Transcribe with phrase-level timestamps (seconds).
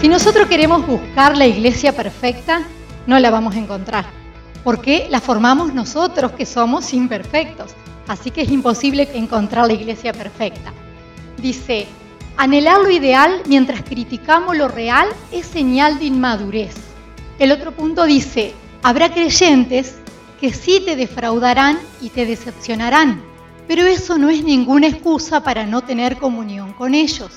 [0.00, 2.62] Si nosotros queremos buscar la iglesia perfecta,
[3.06, 4.06] no la vamos a encontrar,
[4.64, 7.72] porque la formamos nosotros que somos imperfectos.
[8.08, 10.72] Así que es imposible encontrar la iglesia perfecta.
[11.36, 11.86] Dice,
[12.38, 16.76] anhelar lo ideal mientras criticamos lo real es señal de inmadurez.
[17.38, 19.96] El otro punto dice, habrá creyentes
[20.40, 23.20] que sí te defraudarán y te decepcionarán,
[23.68, 27.32] pero eso no es ninguna excusa para no tener comunión con ellos.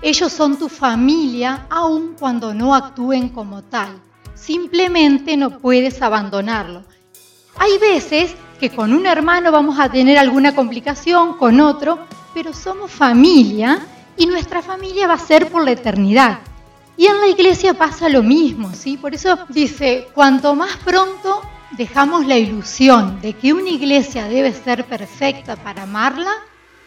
[0.00, 4.00] Ellos son tu familia aun cuando no actúen como tal.
[4.34, 6.84] Simplemente no puedes abandonarlo.
[7.56, 11.98] Hay veces que con un hermano vamos a tener alguna complicación, con otro,
[12.32, 13.80] pero somos familia
[14.16, 16.38] y nuestra familia va a ser por la eternidad.
[16.96, 18.96] Y en la iglesia pasa lo mismo, ¿sí?
[18.96, 21.42] Por eso dice, cuanto más pronto
[21.76, 26.32] dejamos la ilusión de que una iglesia debe ser perfecta para amarla,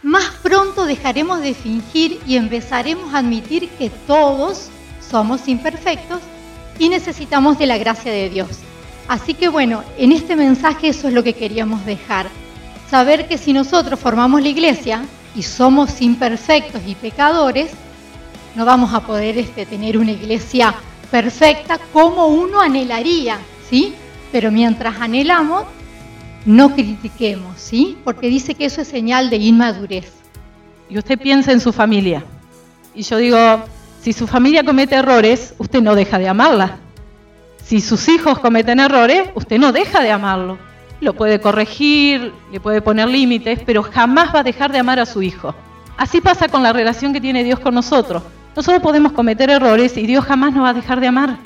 [0.03, 4.67] más pronto dejaremos de fingir y empezaremos a admitir que todos
[4.99, 6.19] somos imperfectos
[6.77, 8.49] y necesitamos de la gracia de Dios.
[9.07, 12.27] Así que bueno, en este mensaje eso es lo que queríamos dejar.
[12.89, 17.71] Saber que si nosotros formamos la iglesia y somos imperfectos y pecadores,
[18.53, 20.75] no vamos a poder este, tener una iglesia
[21.09, 23.93] perfecta como uno anhelaría, ¿sí?
[24.33, 25.63] Pero mientras anhelamos,
[26.45, 27.97] no critiquemos, ¿sí?
[28.03, 30.20] Porque dice que eso es señal de inmadurez.
[30.91, 32.21] Y usted piensa en su familia.
[32.93, 33.37] Y yo digo,
[34.01, 36.79] si su familia comete errores, usted no deja de amarla.
[37.63, 40.57] Si sus hijos cometen errores, usted no deja de amarlo.
[40.99, 45.05] Lo puede corregir, le puede poner límites, pero jamás va a dejar de amar a
[45.05, 45.55] su hijo.
[45.95, 48.21] Así pasa con la relación que tiene Dios con nosotros.
[48.53, 51.37] Nosotros podemos cometer errores y Dios jamás nos va a dejar de amar.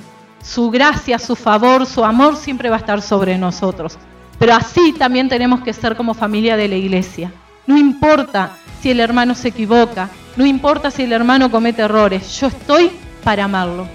[0.41, 3.99] Su gracia, su favor, su amor siempre va a estar sobre nosotros.
[4.39, 7.31] Pero así también tenemos que ser como familia de la iglesia.
[7.67, 8.51] No importa
[8.85, 12.91] si el hermano se equivoca, no importa si el hermano comete errores, yo estoy
[13.23, 13.87] para amarlo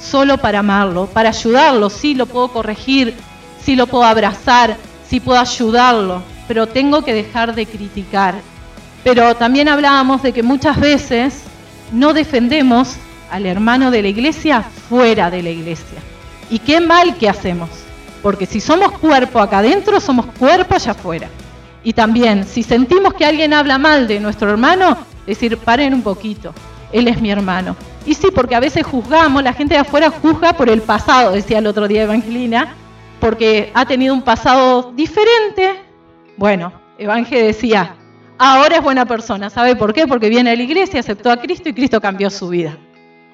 [0.00, 1.90] solo para amarlo, para ayudarlo.
[1.90, 3.14] Sí lo puedo corregir,
[3.62, 4.76] sí lo puedo abrazar,
[5.08, 8.36] sí puedo ayudarlo, pero tengo que dejar de criticar.
[9.04, 11.42] Pero también hablábamos de que muchas veces
[11.92, 12.96] no defendemos
[13.30, 15.98] al hermano de la iglesia fuera de la iglesia.
[16.50, 17.70] Y qué mal que hacemos,
[18.22, 21.28] porque si somos cuerpo acá adentro, somos cuerpo allá afuera.
[21.86, 26.52] Y también, si sentimos que alguien habla mal de nuestro hermano, decir, paren un poquito,
[26.90, 27.76] él es mi hermano.
[28.04, 31.60] Y sí, porque a veces juzgamos, la gente de afuera juzga por el pasado, decía
[31.60, 32.74] el otro día Evangelina,
[33.20, 35.80] porque ha tenido un pasado diferente.
[36.36, 37.94] Bueno, Evangel decía,
[38.36, 39.48] ahora es buena persona.
[39.48, 40.08] ¿Sabe por qué?
[40.08, 42.76] Porque viene a la iglesia, aceptó a Cristo y Cristo cambió su vida.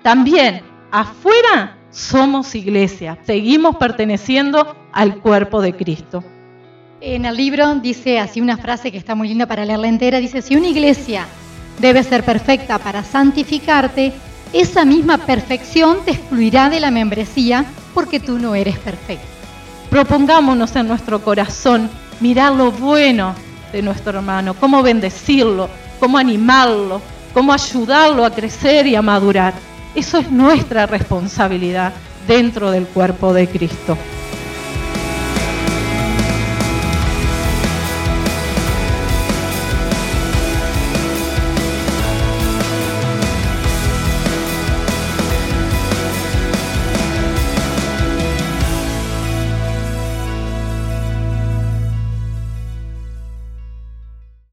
[0.03, 6.23] También, afuera somos iglesia, seguimos perteneciendo al cuerpo de Cristo.
[7.05, 10.41] En el libro dice así una frase que está muy linda para leerla entera, dice,
[10.41, 11.27] si una iglesia
[11.81, 14.13] debe ser perfecta para santificarte,
[14.53, 19.27] esa misma perfección te excluirá de la membresía porque tú no eres perfecto.
[19.91, 21.91] Propongámonos en nuestro corazón
[22.21, 23.35] mirar lo bueno
[23.73, 27.03] de nuestro hermano, cómo bendecirlo, cómo animarlo,
[27.35, 29.55] cómo ayudarlo a crecer y a madurar.
[29.97, 31.93] Eso es nuestra responsabilidad
[32.29, 33.99] dentro del cuerpo de Cristo.